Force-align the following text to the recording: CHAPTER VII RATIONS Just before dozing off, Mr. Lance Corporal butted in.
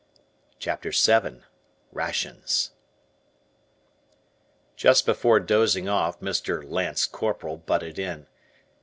CHAPTER 0.57 0.89
VII 0.89 1.43
RATIONS 1.91 2.71
Just 4.75 5.05
before 5.05 5.39
dozing 5.39 5.87
off, 5.87 6.19
Mr. 6.21 6.67
Lance 6.67 7.05
Corporal 7.05 7.57
butted 7.57 7.99
in. 7.99 8.25